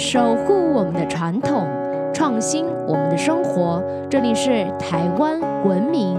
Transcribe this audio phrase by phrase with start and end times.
[0.00, 1.66] 守护我们的传统，
[2.14, 3.82] 创新我们的生活。
[4.08, 6.16] 这里是台湾文明。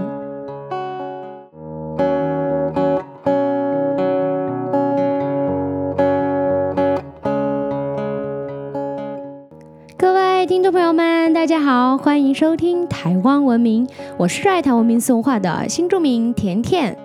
[9.96, 13.88] 各位听众朋友们，大家好，欢迎收听台湾文明，
[14.18, 16.98] 我是爱台文明送话的新著名甜甜。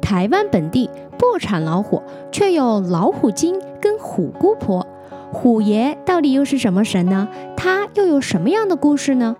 [0.00, 2.00] 台湾本地不产老虎，
[2.32, 4.86] 却有老虎精跟虎姑婆。
[5.32, 7.28] 虎爷到底又是什么神呢？
[7.56, 9.36] 他又有什么样的故事呢？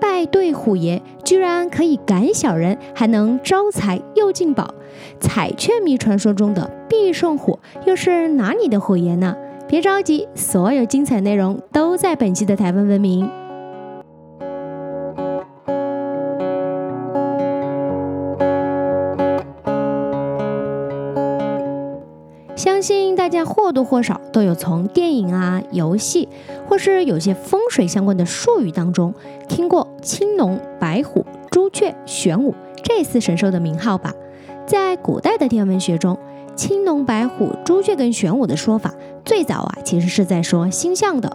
[0.00, 4.74] 拜对虎爷居然可以赶小人，还能招财又进宝。
[5.20, 9.36] 彩雀迷传说中的必胜虎又是哪里的虎爷呢？
[9.68, 13.30] 别着急，所有精彩内容都在本期的台湾文明。
[22.60, 26.28] 相信大家或多或少都有从电影啊、游戏，
[26.68, 29.14] 或是有些风水相关的术语当中
[29.48, 34.12] 听过青龙、白虎、朱雀、玄武这四神兽的名号吧？
[34.66, 36.18] 在古代的天文学中，
[36.54, 38.92] 青龙、白虎、朱雀跟玄武的说法，
[39.24, 41.34] 最早啊其实是在说星象的。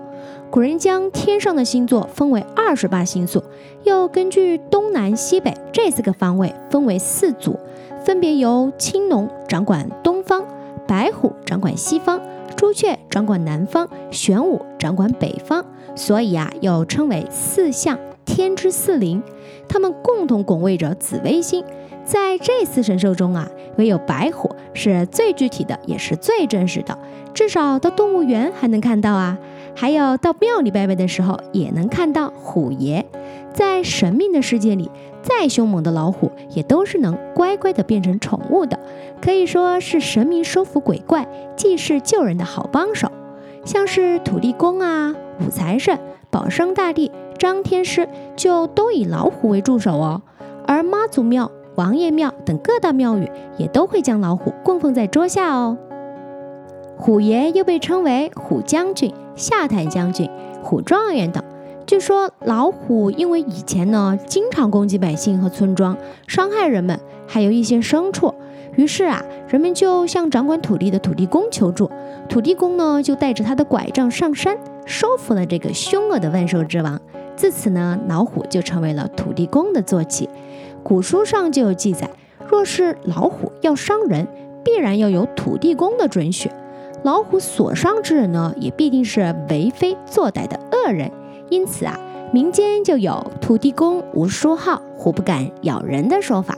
[0.52, 3.44] 古人将天上的星座分为二十八星宿，
[3.84, 7.60] 又根据东南西北这四个方位分为四组，
[8.06, 10.15] 分别由青龙掌管东。
[10.88, 12.22] 白虎掌管西方，
[12.56, 15.64] 朱雀掌管南方，玄武掌管北方，
[15.96, 19.22] 所以啊，又称为四象，天之四灵。
[19.68, 21.64] 他们共同拱卫着紫微星。
[22.04, 26.96] 在这四神兽中啊，唯有白虎是最具体的，也是最真实的，
[27.34, 29.38] 至少到动物园还能看到啊。
[29.76, 33.06] 还有到庙里拜拜的时候，也能看到虎爷。
[33.54, 34.90] 在神秘的世界里，
[35.22, 38.80] 再凶猛的老虎也都是能乖乖的变成宠物的，
[39.22, 43.12] 可以说是神明收服鬼怪、济世救人的好帮手。
[43.66, 45.14] 像是土地公啊、
[45.46, 46.00] 五财神、
[46.30, 50.22] 保生大帝、张天师，就都以老虎为助手哦。
[50.68, 55.78] 而妈祖庙、王爷庙等各大庙宇也都会将老虎供奉在桌下哦。
[56.98, 60.30] 虎爷又被称为虎将军、下台将军、
[60.64, 61.44] 虎状元等。
[61.86, 65.96] 据说老虎因为以前呢经常攻击百姓和村庄，
[66.28, 68.34] 伤害人们，还有一些牲畜，
[68.76, 71.92] 于是啊，人们就向掌管土地的土地公求助。
[72.28, 77.00] 土地公呢就带着他的拐杖上山，收服了这个凶恶的万兽之王。
[77.36, 80.28] 自此呢，老虎就成为了土地公的坐骑。
[80.82, 82.10] 古书上就有记载，
[82.50, 84.28] 若是老虎要伤人，
[84.64, 86.50] 必然要有土地公的准许。
[87.06, 91.12] 老虎所伤之人呢，也必定是为非作歹的恶人。
[91.52, 92.00] 因此啊，
[92.34, 96.58] 民间就有“土地公无书号，虎不敢咬人”的说法。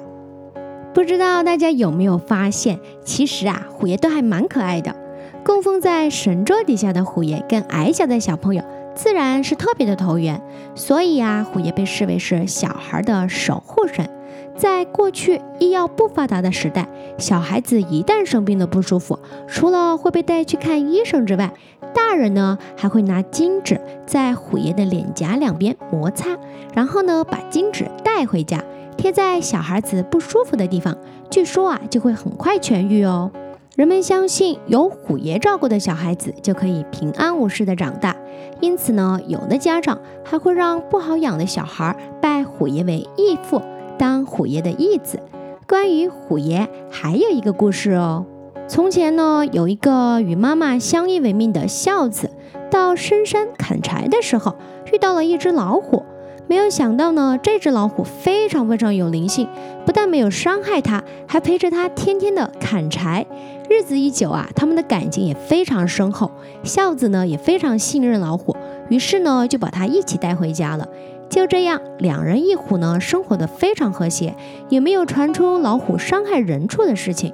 [0.94, 4.96] 不知道大家有没有发现，其实啊，虎爷都还蛮可爱的。
[5.44, 8.64] 供奉在神桌底下的虎爷，跟矮小的小朋友
[8.96, 10.42] 自然是特别的投缘。
[10.76, 14.10] 所以啊，虎爷被视为是小孩的守护神。
[14.58, 21.54] 在过去医药不发达的时代，小孩子一旦生病了不舒服，除了会被带去看医生之外，
[21.94, 26.36] 大人呢还会拿金纸在虎爷的脸颊两边摩擦，
[26.74, 28.64] 然后呢把金纸带回家，
[28.98, 30.98] 贴在小孩子不舒服的地方，
[31.30, 33.32] 据说啊就会很快痊愈哦。
[33.76, 38.16] 人们相信有虎爷照顾的小孩子就可以平安无事的长大，
[38.60, 43.62] 因此呢，有的家长还会让不好养的小孩拜虎爷为义父。
[43.98, 45.20] 当虎爷的义子，
[45.68, 48.26] 关于虎爷还有一个故事哦。
[48.68, 52.30] 从前呢，有一个与妈妈相依为命的孝子，
[52.70, 54.56] 到深山砍柴的时候，
[54.92, 56.04] 遇到了一只老虎。
[56.50, 59.50] 没有想到呢，这只老虎非常非常有灵性，
[59.86, 63.26] 不但没有伤害他，还陪着他天天的砍柴。
[63.70, 66.32] 日子一久啊，他们的感情也非常深厚。
[66.64, 68.56] 孝子呢，也非常信任老虎，
[68.90, 70.88] 于是呢，就把他一起带回家了。
[71.30, 74.36] 就这样，两人一虎呢，生活的非常和谐，
[74.70, 77.34] 也没有传出老虎伤害人畜的事情。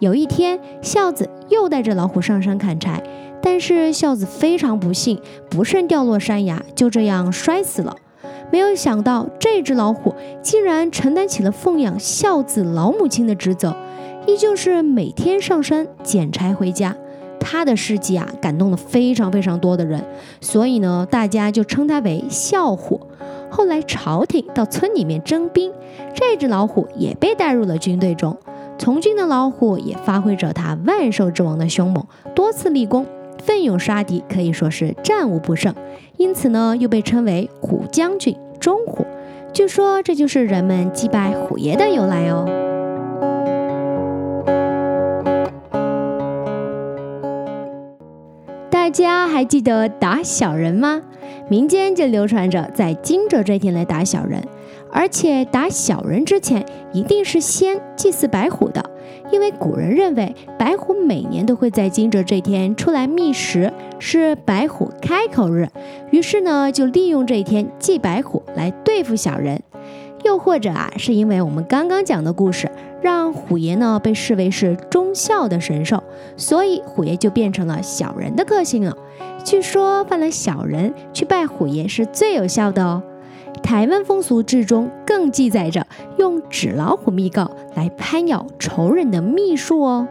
[0.00, 3.02] 有一天，孝子又带着老虎上山砍柴，
[3.42, 7.96] 但是孝子非常不幸，不慎掉落山崖，就这样摔死了。
[8.50, 13.76] 没有想到，这只老虎竟然承担起了奉养孝子老母亲的职责，
[14.26, 16.96] 依旧是每天上山捡柴回家。
[17.38, 20.02] 他的事迹啊，感动了非常非常多的人，
[20.40, 23.00] 所以呢，大家就称他为孝虎。
[23.56, 25.70] 后来朝廷到村里面征兵，
[26.12, 28.36] 这只老虎也被带入了军队中。
[28.76, 32.04] 从军的老虎也发挥着它万兽之王的凶猛，
[32.34, 33.06] 多次立功，
[33.44, 35.72] 奋勇杀敌，可以说是战无不胜。
[36.16, 39.06] 因此呢，又被称为虎将军、忠虎。
[39.52, 42.44] 据说这就是人们祭拜虎爷的由来哦。
[48.68, 51.02] 大家还记得打小人吗？
[51.48, 54.42] 民间就流传着在惊蛰这天来打小人，
[54.90, 58.82] 而且打小人之前一定是先祭祀白虎的，
[59.30, 65.68] 因为古人认为白虎每年都会在惊蛰这天出来觅食，是白虎开口日，
[66.10, 69.62] 于是呢就利用这一天祭白虎来对付小人。
[70.24, 72.70] 又或者啊，是因为我们刚刚讲的故事，
[73.02, 76.02] 让虎爷呢被视为是忠孝的神兽，
[76.38, 78.96] 所以虎爷就变成了小人的个性了。
[79.44, 83.02] 据说犯了小人去拜虎爷是最有效的哦。
[83.62, 85.86] 台湾风俗志中更记载着
[86.16, 90.08] 用纸老虎密告来攀咬仇人的秘术哦。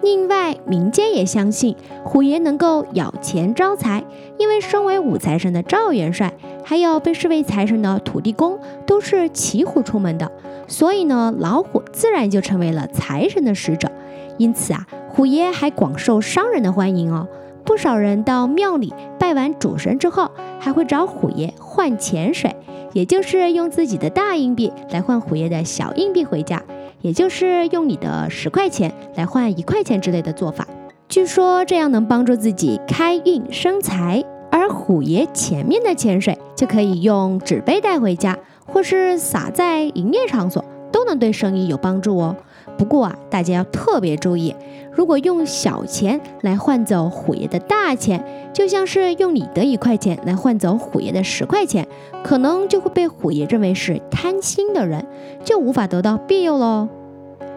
[0.00, 4.04] 另外，民间也相信虎爷能够咬钱招财，
[4.38, 6.32] 因为身为五财神的赵元帅，
[6.64, 10.30] 还有被视为财神的土地公，都是骑虎出门的，
[10.68, 13.90] 所以呢，老虎自然就成为了财神的使者。
[14.38, 17.28] 因此啊，虎爷还广受商人的欢迎哦。
[17.64, 22.54] 不少人到庙里拜完主神之后，还会找虎爷换钱水，
[22.92, 26.62] 也就是用自己的大硬币来换虎爷的小硬币回家。
[27.00, 30.66] 也就是用你的十块钱来换一块钱之类的做法，
[31.08, 34.24] 据说这样能帮助自己开运生财。
[34.52, 40.62] 而虎爷前面的钱水就可以用纸杯带回家，或是撒在营业场所，
[40.92, 42.36] 都能对生意有帮助哦。
[42.76, 44.54] 不过啊，大家要特别注意，
[44.94, 48.22] 如果用小钱来换走虎爷的大钱，
[48.52, 51.86] 就像是用你的一块钱来换走虎爷的十块钱，
[52.22, 55.06] 可能就会被虎爷认为是贪心的人，
[55.44, 56.88] 就无法得到庇佑喽。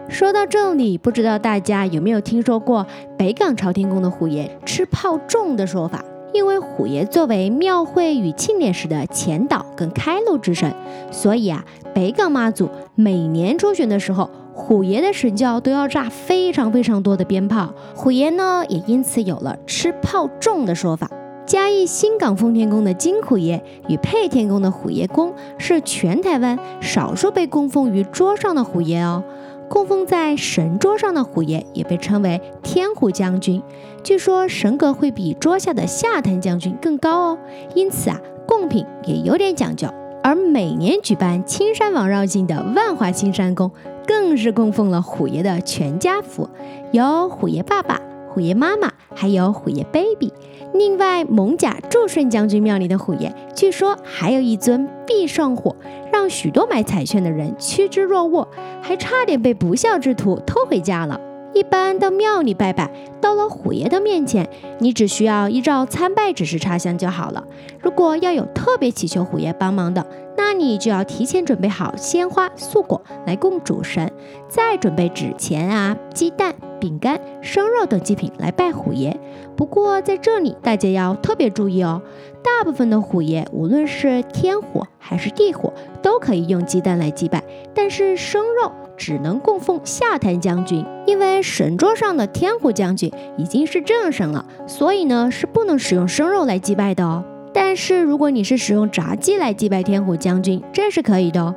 [0.08, 2.86] 说到这里，不知道大家有没有听说过
[3.18, 6.04] 北港朝天宫的虎爷吃炮重的说法？
[6.32, 10.72] 因为虎爷作为庙会与庆典时的前导跟开路之神，
[11.10, 17.72] 所以啊，北港妈祖每年出巡的时候，虎爷的神教都要炸非常非常多的鞭炮。
[17.94, 21.10] 虎爷呢，也因此有了吃炮重的说法。
[21.44, 29.22] 嘉义新港奉天宫的金虎爷与配天宫的虎爷公是全台湾少数被供奉于桌上的虎爷哦。
[29.68, 33.62] 供奉在神桌上的虎爷也被称为天虎将军，
[34.02, 37.38] 据说神格会比桌下的下坛将军更高哦。
[37.74, 38.18] 因此啊，
[38.48, 39.86] 贡品也有点讲究。
[40.26, 43.70] 而每年举办青山王绕境的万华青山宫，
[44.08, 46.50] 更是供奉了虎爷的全家福，
[46.90, 50.32] 有虎爷爸爸、虎爷妈妈，还有虎爷 baby。
[50.74, 55.76] 另外，蒙甲祝顺将军庙里的虎爷，据说还有一尊必胜虎，
[56.12, 58.48] 让许多买彩券的人趋之若鹜，
[58.82, 61.20] 还差点被不孝之徒偷回家了。
[61.54, 62.90] 一般到庙里拜拜，
[63.20, 64.48] 到了虎爷的面前，
[64.78, 67.44] 你只需要依照参拜指示插香就好了。
[67.80, 70.06] 如果要有特别祈求虎爷帮忙的，
[70.36, 74.12] 那你就要提前准备好鲜花、素果来供主神，
[74.48, 79.18] 再准备纸钱啊、鸡蛋、饼干、生肉等祭品来拜虎爷。
[79.56, 82.00] 不过在这里大家要特别注意哦，
[82.42, 87.42] 大部分的虎爷，无论是天虎还是地虎，都可以用鸡蛋来祭拜，
[87.74, 88.72] 但是生肉。
[88.98, 97.22] 只能供奉下坛将军，因为神桌上的天虎将军已经是正神了，所以呢是不能使用生肉来祭拜的哦。
[97.52, 101.54] 但是如果你是使用炸鸡来祭拜天虎将军，这是可以的哦。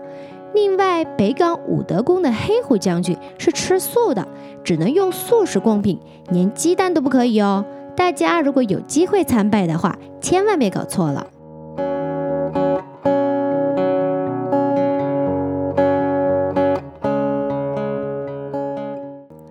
[0.54, 4.28] 另外，北港武德宫的黑虎将军是吃素的，
[4.64, 6.00] 只能用素食贡品，
[6.31, 7.64] 连鸡蛋都不可以哦。
[7.95, 11.28] 大家如果有机会参拜的话，千万别搞错了。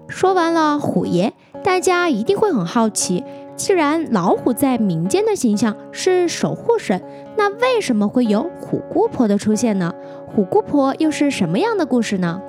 [0.08, 1.32] 说完了虎爷，
[1.62, 3.22] 大家一定会很好奇，
[3.54, 7.00] 既然老虎在民间的形象是守护神，
[7.36, 9.94] 那为什么会有虎姑婆的出现呢？
[10.34, 12.40] 虎姑婆又是什么样的故事呢？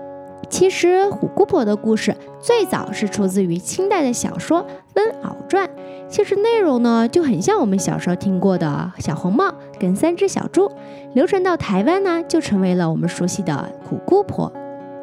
[0.50, 4.62] 其实虎姑婆的故事最早是出自于清代的小说
[4.96, 5.68] 《温媪传》，
[6.08, 10.70] 其实内容呢就很像我们小时候听过的小红帽跟三只小猪，
[11.14, 14.52] 流传到台湾呢就成为了我们熟悉的虎姑婆。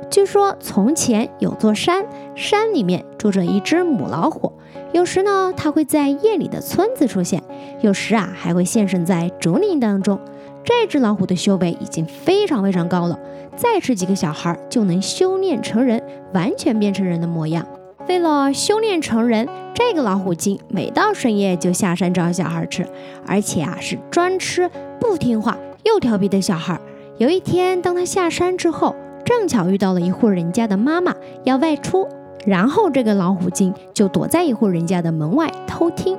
[0.09, 2.05] 据说从前有座山，
[2.37, 4.53] 山里面住着一只母老虎。
[4.93, 7.41] 有时呢，它会在夜里的村子出现；
[7.81, 10.21] 有时啊，还会现身在竹林当中。
[10.67, 13.17] 这只老虎的修为已经非常非常高了，
[13.55, 16.03] 再吃几个小孩就能修炼成人，
[16.35, 17.65] 完全变成人的模样。
[18.09, 22.85] 为了修炼成人，这个老虎精每到深夜就下山找小孩吃，
[23.25, 24.69] 而且啊，是专吃
[25.01, 26.81] 不听话又调皮的小孩。
[27.19, 32.09] 有一天，当他下山之后，正巧遇到了一户人家的妈妈要外出，
[32.45, 36.19] 然后这个老虎精就躲在一户人家的门外偷听。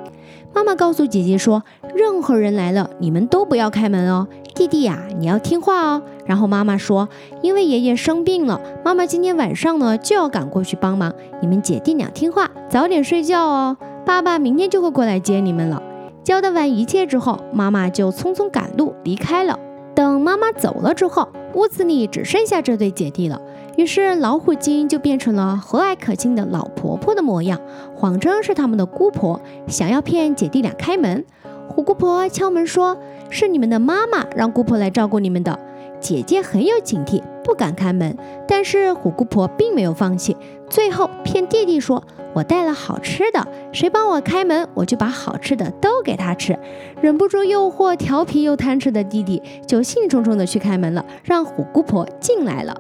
[0.58, 1.62] 妈妈告诉姐姐说
[1.94, 4.28] ：“任何人来了，你们都不要开门哦。
[4.56, 7.08] 弟弟呀，你要听话哦。”然后妈妈说
[7.44, 11.14] ：“因为爷爷生病了，妈妈今天晚上呢就要赶过去帮忙。
[11.42, 15.80] 你们姐弟俩听话，早点睡觉哦。”爸爸明天就会过来接你们了。
[16.24, 19.60] 交代完一切之后，妈妈就匆匆赶路离开了。
[19.94, 23.40] 等妈妈走了之后，屋子里只剩下这对姐弟了。
[23.78, 27.62] 于是老虎精就变成了和蔼可亲的老婆婆的模样，
[27.96, 31.24] 谎称是他们的姑婆，想要骗姐弟俩开门。
[31.70, 32.98] 虎姑婆敲门说
[33.30, 35.60] ：“是你们的妈妈让姑婆来照顾你们的。”
[36.02, 38.18] 姐姐很有警惕，不敢开门。
[38.48, 40.36] 但是虎姑婆并没有放弃，
[40.68, 42.04] 最后骗弟弟说
[42.34, 46.58] ：“我带了好吃的，谁帮我开门，我就把好吃的都给他吃。”
[47.00, 52.76] 忍不住诱惑，调皮又贪吃的弟弟就兴冲冲的去开门了，让虎姑婆进来了。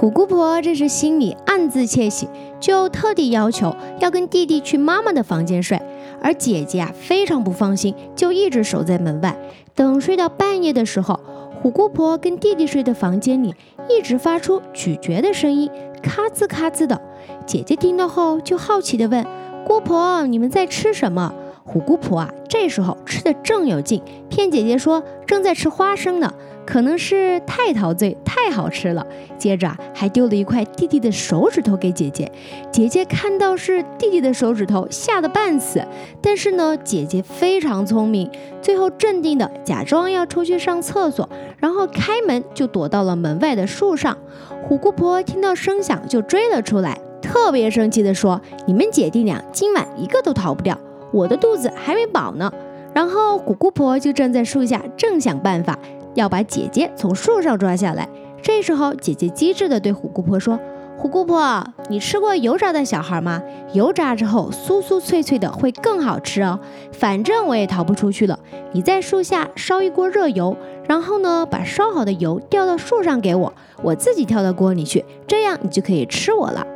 [0.00, 2.26] 虎姑婆这时心里暗自窃喜，
[2.58, 5.78] 就特地要求要跟弟弟去妈妈的房间睡。
[6.22, 9.36] 而姐姐啊非常不放心，就一直守在门外，
[9.74, 11.20] 等睡到半夜的时候。
[11.60, 13.54] 虎姑婆跟弟弟睡的房间里，
[13.90, 15.70] 一直发出咀嚼的声音，
[16.02, 16.98] 咔吱咔吱的。
[17.44, 19.26] 姐姐听到后就好奇地问
[19.68, 26.32] ：“姑婆，你们在吃什么？”虎姑婆啊，这时候吃的正有劲，骗姐姐说正在吃花生呢，
[26.70, 29.04] 可能是太陶醉，太好吃了。
[29.36, 32.30] 接着，还丢了一块弟弟的手指头给姐姐。
[32.70, 35.84] 姐姐看到是弟弟的手指头，吓得半死。
[36.22, 38.30] 但是呢，姐姐非常聪明，
[38.62, 44.16] 最后镇定的假装要出去上厕所，然后开门就躲到了门外的树上。
[44.62, 50.78] 虎姑婆听到声响就追了出来，特别生气的说：“你们姐弟俩今晚一个都逃不掉。”
[51.12, 52.52] 我的肚子还没饱呢，
[52.94, 55.76] 然后虎姑婆就站在树下，正想办法
[56.20, 58.08] 要把姐姐从树上抓下来。
[58.42, 60.58] 这时候，姐姐机智地对虎姑婆说
[60.96, 63.42] ：“虎姑婆，你吃过油炸的小孩吗？
[63.72, 66.58] 油炸之后酥酥脆脆的，会更好吃哦。
[66.92, 68.38] 反正我也逃不出去了，
[68.72, 70.56] 你在树下烧一锅热油，
[70.88, 76.66] 然后呢，把烧好的油掉到树上给我，我自己跳到锅里去，这样你就可以吃我了。”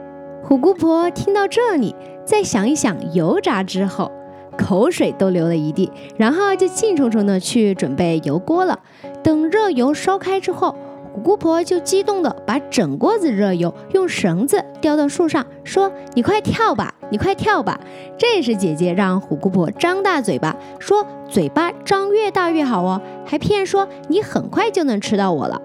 [0.44, 1.94] 虎姑婆听到这里，
[2.26, 4.12] 再想一想油炸之后。
[4.56, 8.78] 口水都流了一地，然后就兴冲冲的去准备油锅了。
[9.22, 10.74] 等热油烧开之后，
[11.12, 17.78] 虎姑婆就激动的把整锅子热油用绳子吊到树上，说：“你快跳吧，你快跳吧！”
[18.18, 25.60] 这时姐姐让虎姑婆张大嘴巴，说：“嘴巴张越大越好哦。”还骗说：“你很快就能吃到我了。”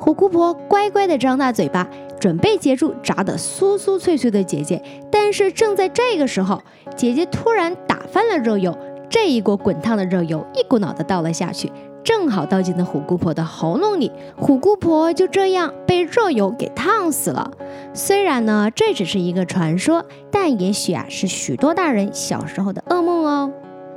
[0.00, 1.88] 虎姑婆乖乖的张大嘴巴，
[2.20, 4.80] 准备接住炸得酥酥脆脆的姐姐。
[5.28, 6.62] 但是正在这个时候，
[6.96, 8.74] 姐姐突然打翻了热油，
[9.10, 11.70] 这一锅滚烫的热油一股脑的倒了下去，
[12.02, 14.10] 正好倒进了虎姑婆的喉咙里。
[14.38, 17.50] 虎姑婆就这样被热油给烫死了。
[17.92, 23.52] 虽然呢，这只是一个传说，但也许啊，是许多大人小时候的噩梦哦。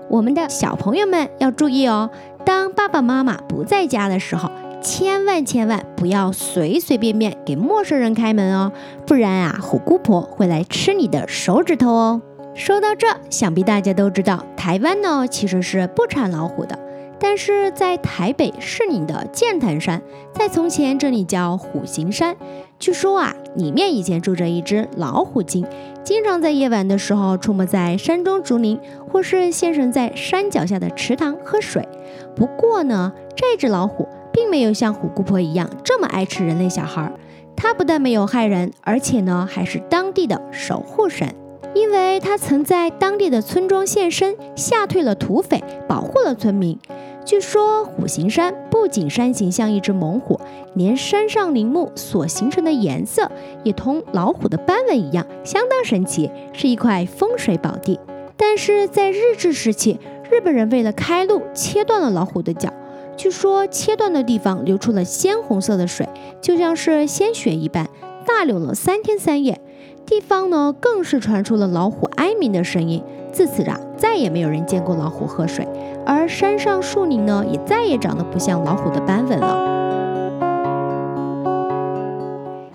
[0.09, 2.09] 我们的小朋友们要注意哦，
[2.43, 4.51] 当爸爸妈妈不在家的时候。
[4.81, 8.71] 千万千万不要随随便便给陌生人开门哦，
[9.05, 12.21] 不然啊，虎姑婆会来吃你的手指头哦。
[12.55, 16.77] 说到这，想必大家都知道，台湾呢其实是不产老虎的，
[17.19, 20.01] 但是在台北市里的剑潭山，
[20.33, 22.35] 在从前这里叫虎形山，
[22.79, 25.63] 据说啊，里面以前住着一只老虎精，
[26.03, 31.87] 经常在夜晚的时候出没在山中竹林，或是现身在山脚下的池塘喝水。
[32.35, 34.07] 不过呢，这只老虎。
[34.41, 37.13] 并没有像虎姑婆一样这么爱吃人类小孩，
[37.55, 41.35] 它不但没有害人，而且呢还是当地的守护神，
[41.75, 46.75] 因为它曾在当地的村庄现身，吓退了土匪，保护了村民。
[47.23, 50.41] 据说虎形山不仅山形像一只猛虎，
[50.73, 53.31] 连山上林木所形成的颜色
[53.63, 57.99] 也同老虎的斑纹一样，相当神奇，是一块风水宝地。
[58.35, 59.99] 但是在日治时期，
[60.31, 62.73] 日本人为了开路，切断了老虎的脚。
[63.17, 66.07] 据说切断的地方流出了鲜红色的水，
[66.41, 67.89] 就像是鲜血一般，
[68.25, 69.59] 大流了三天三夜。
[70.05, 73.03] 地方呢，更是传出了老虎哀鸣的声音。
[73.31, 75.65] 自此啊，再也没有人见过老虎喝水，
[76.05, 80.00] 而山上树林呢，也再也长得不像老虎的斑纹了。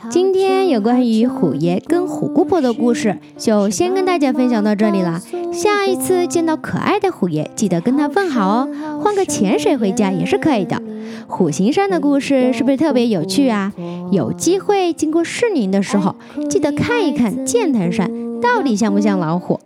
[0.08, 5.20] 今天有关于虎爷跟虎姑婆的故事，就先跟大家分享到这里了。
[5.52, 8.68] 下一次见到可爱的虎爷，记得跟他问好哦。
[9.02, 10.80] 换个潜水回家也是可以的。
[11.26, 13.72] 虎形山的故事是不是特别有趣啊？
[14.10, 16.14] 有机会经过士林的时候，
[16.48, 18.10] 记得看一看剑潭山
[18.40, 19.58] 到底像不像老虎。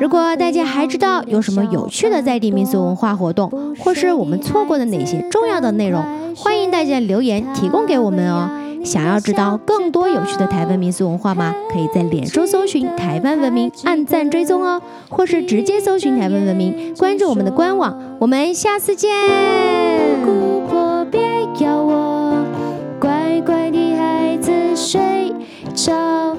[0.00, 6.04] 如果大家还知道有什么有趣的在地民俗文化活动，或是我们错过的哪些重要的内容，
[6.36, 8.48] 欢迎大家留言提供给我们哦。
[8.84, 11.54] 想要知道更多有趣的台湾民俗文化吗？
[11.70, 17.98] 可以在脸书搜寻“台湾文明”，按赞追踪哦，或是直接搜寻“台湾文明”，关注我们的官网。
[18.18, 19.10] 我们下次见。
[20.24, 21.20] 姑婆别
[21.60, 22.44] 咬我，
[23.00, 25.32] 乖乖的孩子睡
[25.74, 26.36] 着。